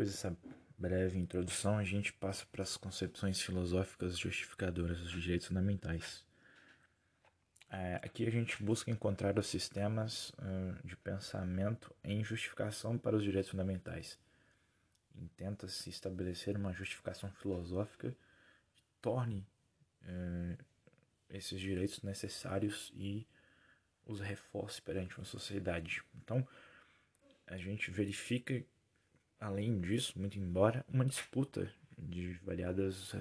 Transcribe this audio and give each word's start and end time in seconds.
Depois 0.00 0.12
dessa 0.12 0.34
breve 0.78 1.18
introdução, 1.18 1.76
a 1.76 1.84
gente 1.84 2.10
passa 2.10 2.46
para 2.46 2.62
as 2.62 2.74
concepções 2.74 3.38
filosóficas 3.42 4.18
justificadoras 4.18 4.98
dos 4.98 5.10
direitos 5.10 5.46
fundamentais. 5.46 6.24
É, 7.68 7.96
aqui 7.96 8.26
a 8.26 8.30
gente 8.30 8.62
busca 8.62 8.90
encontrar 8.90 9.38
os 9.38 9.46
sistemas 9.46 10.30
uh, 10.30 10.88
de 10.88 10.96
pensamento 10.96 11.94
em 12.02 12.24
justificação 12.24 12.96
para 12.96 13.14
os 13.14 13.22
direitos 13.22 13.50
fundamentais. 13.50 14.18
E 15.14 15.28
tenta-se 15.36 15.90
estabelecer 15.90 16.56
uma 16.56 16.72
justificação 16.72 17.30
filosófica 17.32 18.16
que 18.74 18.82
torne 19.02 19.46
uh, 20.04 20.64
esses 21.28 21.60
direitos 21.60 22.00
necessários 22.00 22.90
e 22.94 23.26
os 24.06 24.18
reforce 24.18 24.80
perante 24.80 25.18
uma 25.18 25.26
sociedade. 25.26 26.02
Então, 26.14 26.48
a 27.46 27.58
gente 27.58 27.90
verifica, 27.90 28.64
além 29.40 29.80
disso, 29.80 30.18
muito 30.18 30.38
embora, 30.38 30.84
uma 30.88 31.04
disputa 31.04 31.72
de 31.98 32.34
variadas 32.44 33.14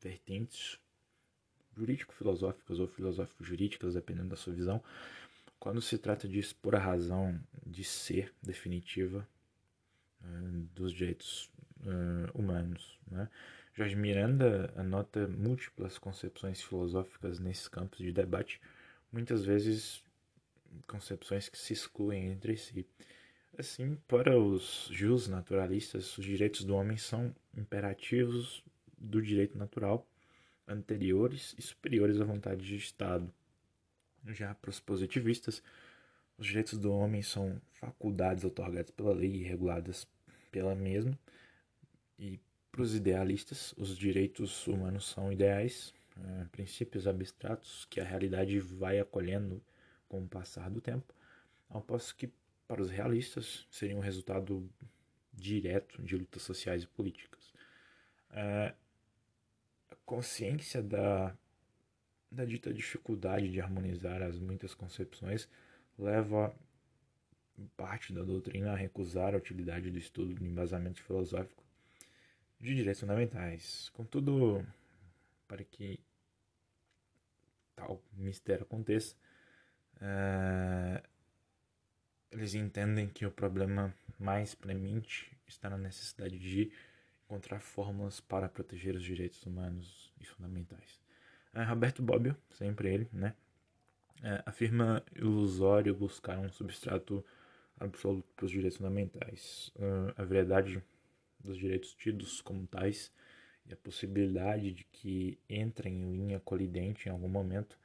vertentes 0.00 0.78
jurídico-filosóficas 1.76 2.78
ou 2.78 2.88
filosófico-jurídicas, 2.88 3.94
dependendo 3.94 4.28
da 4.28 4.36
sua 4.36 4.52
visão, 4.52 4.82
quando 5.58 5.80
se 5.80 5.96
trata 5.96 6.28
de 6.28 6.38
expor 6.38 6.74
a 6.74 6.78
razão 6.78 7.40
de 7.64 7.84
ser 7.84 8.34
definitiva 8.42 9.26
uh, 10.20 10.68
dos 10.74 10.92
direitos 10.92 11.50
uh, 11.80 12.38
humanos. 12.38 12.98
Né? 13.10 13.28
Jorge 13.74 13.96
Miranda 13.96 14.72
anota 14.76 15.26
múltiplas 15.28 15.96
concepções 15.96 16.60
filosóficas 16.60 17.38
nesses 17.38 17.68
campos 17.68 17.98
de 17.98 18.12
debate, 18.12 18.60
muitas 19.10 19.44
vezes 19.44 20.02
concepções 20.86 21.48
que 21.48 21.58
se 21.58 21.72
excluem 21.72 22.32
entre 22.32 22.56
si. 22.56 22.86
Assim, 23.58 23.96
para 24.08 24.38
os 24.38 24.88
naturalistas, 25.28 26.16
os 26.16 26.24
direitos 26.24 26.64
do 26.64 26.74
homem 26.74 26.96
são 26.96 27.34
imperativos 27.54 28.64
do 28.96 29.20
direito 29.20 29.58
natural 29.58 30.06
anteriores 30.66 31.54
e 31.58 31.62
superiores 31.62 32.20
à 32.20 32.24
vontade 32.24 32.64
de 32.64 32.76
Estado. 32.76 33.32
Já 34.26 34.54
para 34.54 34.70
os 34.70 34.80
positivistas, 34.80 35.62
os 36.38 36.46
direitos 36.46 36.78
do 36.78 36.92
homem 36.92 37.22
são 37.22 37.60
faculdades 37.72 38.44
otorgadas 38.44 38.90
pela 38.90 39.12
lei 39.12 39.36
e 39.36 39.42
reguladas 39.42 40.06
pela 40.50 40.74
mesma. 40.74 41.18
E 42.18 42.40
para 42.70 42.82
os 42.82 42.94
idealistas, 42.94 43.74
os 43.76 43.98
direitos 43.98 44.66
humanos 44.66 45.08
são 45.08 45.32
ideais, 45.32 45.92
é, 46.16 46.44
princípios 46.46 47.06
abstratos 47.06 47.84
que 47.90 48.00
a 48.00 48.04
realidade 48.04 48.58
vai 48.60 48.98
acolhendo 48.98 49.62
com 50.08 50.22
o 50.22 50.28
passar 50.28 50.70
do 50.70 50.80
tempo, 50.80 51.12
ao 51.68 51.82
passo 51.82 52.14
que 52.14 52.30
para 52.72 52.80
os 52.80 52.90
realistas 52.90 53.66
seriam 53.70 53.98
um 53.98 54.02
resultado 54.02 54.66
direto 55.30 56.02
de 56.02 56.16
lutas 56.16 56.40
sociais 56.40 56.84
e 56.84 56.86
políticas. 56.86 57.52
É, 58.30 58.72
consciência 60.06 60.82
da, 60.82 61.36
da 62.30 62.46
dita 62.46 62.72
dificuldade 62.72 63.50
de 63.50 63.60
harmonizar 63.60 64.22
as 64.22 64.38
muitas 64.38 64.72
concepções 64.74 65.46
leva 65.98 66.56
parte 67.76 68.10
da 68.10 68.22
doutrina 68.22 68.72
a 68.72 68.76
recusar 68.76 69.34
a 69.34 69.36
utilidade 69.36 69.90
do 69.90 69.98
estudo 69.98 70.32
do 70.32 70.46
embasamento 70.46 71.02
filosófico 71.02 71.62
de 72.58 72.74
direitos 72.74 73.00
fundamentais. 73.00 73.90
Contudo, 73.90 74.66
para 75.46 75.62
que 75.62 76.00
tal 77.76 78.02
mistério 78.14 78.62
aconteça, 78.62 79.14
é, 80.00 81.02
eles 82.32 82.54
entendem 82.54 83.08
que 83.08 83.26
o 83.26 83.30
problema 83.30 83.94
mais 84.18 84.54
premente 84.54 85.30
está 85.46 85.68
na 85.68 85.78
necessidade 85.78 86.38
de 86.38 86.72
encontrar 87.24 87.60
fórmulas 87.60 88.20
para 88.20 88.48
proteger 88.48 88.94
os 88.96 89.02
direitos 89.02 89.44
humanos 89.44 90.12
e 90.20 90.24
fundamentais. 90.24 91.00
É, 91.54 91.62
Roberto 91.62 92.02
Bobbio, 92.02 92.36
sempre 92.50 92.92
ele, 92.92 93.08
né, 93.12 93.34
é, 94.22 94.42
afirma 94.46 95.04
ilusório 95.14 95.94
buscar 95.94 96.38
um 96.38 96.48
substrato 96.48 97.24
absoluto 97.78 98.32
para 98.34 98.46
os 98.46 98.50
direitos 98.50 98.78
fundamentais. 98.78 99.72
Uh, 99.76 100.12
a 100.16 100.24
verdade 100.24 100.82
dos 101.40 101.58
direitos 101.58 101.94
tidos 101.94 102.40
como 102.40 102.66
tais 102.66 103.12
e 103.66 103.72
a 103.72 103.76
possibilidade 103.76 104.72
de 104.72 104.84
que 104.84 105.38
entrem 105.48 105.94
em 105.94 106.12
linha 106.12 106.40
colidente 106.40 107.08
em 107.08 107.12
algum 107.12 107.28
momento 107.28 107.78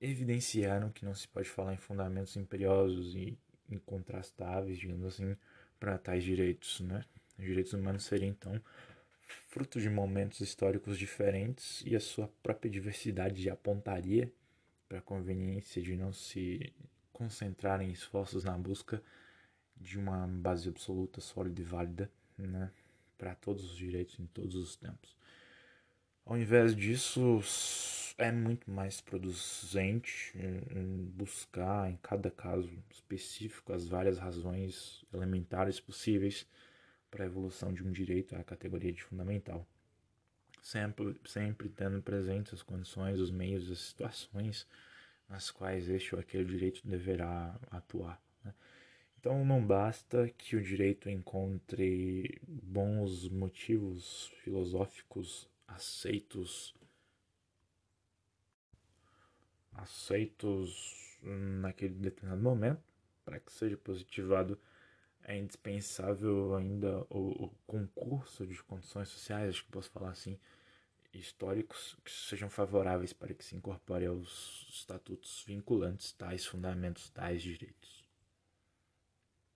evidenciaram 0.00 0.90
que 0.90 1.04
não 1.04 1.14
se 1.14 1.26
pode 1.28 1.48
falar 1.48 1.74
em 1.74 1.78
fundamentos 1.78 2.36
imperiosos 2.36 3.14
e 3.14 3.38
incontrastáveis, 3.70 4.78
digamos 4.78 5.06
assim, 5.06 5.36
para 5.78 5.98
tais 5.98 6.22
direitos, 6.22 6.80
né? 6.80 7.04
Os 7.38 7.44
direitos 7.44 7.72
humanos 7.72 8.04
seriam, 8.04 8.30
então, 8.30 8.60
fruto 9.48 9.80
de 9.80 9.90
momentos 9.90 10.40
históricos 10.40 10.98
diferentes 10.98 11.82
e 11.84 11.94
a 11.94 12.00
sua 12.00 12.28
própria 12.42 12.70
diversidade 12.70 13.48
apontaria 13.50 14.32
para 14.88 14.98
a 14.98 15.02
conveniência 15.02 15.82
de 15.82 15.96
não 15.96 16.12
se 16.12 16.72
concentrar 17.12 17.80
em 17.80 17.90
esforços 17.90 18.44
na 18.44 18.56
busca 18.56 19.02
de 19.76 19.98
uma 19.98 20.26
base 20.26 20.68
absoluta, 20.68 21.20
sólida 21.20 21.60
e 21.60 21.64
válida 21.64 22.10
né, 22.38 22.70
para 23.18 23.34
todos 23.34 23.64
os 23.64 23.76
direitos 23.76 24.18
em 24.18 24.26
todos 24.26 24.54
os 24.54 24.76
tempos. 24.76 25.16
Ao 26.24 26.36
invés 26.36 26.74
disso, 26.74 27.40
é 28.18 28.32
muito 28.32 28.70
mais 28.70 29.00
producente 29.00 30.32
em 30.74 31.04
buscar 31.14 31.90
em 31.90 31.96
cada 32.02 32.30
caso 32.30 32.70
específico 32.90 33.72
as 33.72 33.86
várias 33.86 34.18
razões 34.18 35.04
elementares 35.12 35.78
possíveis 35.78 36.46
para 37.10 37.24
a 37.24 37.26
evolução 37.26 37.72
de 37.72 37.82
um 37.82 37.92
direito 37.92 38.34
à 38.34 38.42
categoria 38.42 38.92
de 38.92 39.02
fundamental. 39.02 39.66
Sempre, 40.62 41.14
sempre 41.24 41.68
tendo 41.68 42.02
presentes 42.02 42.54
as 42.54 42.62
condições, 42.62 43.20
os 43.20 43.30
meios, 43.30 43.70
as 43.70 43.78
situações 43.78 44.66
nas 45.28 45.50
quais 45.50 45.88
este 45.88 46.14
ou 46.14 46.20
aquele 46.20 46.44
direito 46.44 46.86
deverá 46.86 47.58
atuar. 47.70 48.20
Né? 48.42 48.54
Então 49.18 49.44
não 49.44 49.64
basta 49.64 50.28
que 50.38 50.56
o 50.56 50.62
direito 50.62 51.10
encontre 51.10 52.40
bons 52.46 53.28
motivos 53.28 54.32
filosóficos 54.42 55.48
aceitos 55.68 56.74
aceitos 59.86 61.18
naquele 61.22 61.94
determinado 61.94 62.42
momento 62.42 62.82
para 63.24 63.40
que 63.40 63.52
seja 63.52 63.76
positivado 63.76 64.58
é 65.24 65.36
indispensável 65.36 66.54
ainda 66.54 67.04
o, 67.10 67.46
o, 67.46 67.50
concurso 67.66 68.46
de 68.46 68.62
condições 68.62 69.08
sociais, 69.08 69.50
acho 69.50 69.64
que 69.64 69.72
posso 69.72 69.90
falar 69.90 70.10
assim, 70.10 70.38
históricos, 71.12 71.96
que 72.04 72.10
sejam 72.10 72.48
favoráveis 72.48 73.12
para 73.12 73.34
que 73.34 73.44
se 73.44 73.56
incorpore 73.56 74.06
aos 74.06 74.68
estatutos 74.70 75.42
vinculantes 75.44 76.12
tais 76.12 76.46
fundamentos, 76.46 77.10
tais 77.10 77.42
direitos. 77.42 78.05